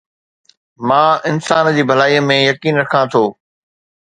[0.87, 3.23] مان انسان جي ڀلائي ۾ يقين رکان ٿو